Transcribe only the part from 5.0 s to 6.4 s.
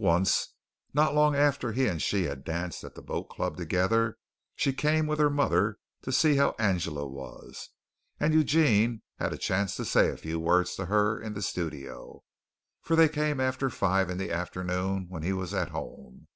with her mother to see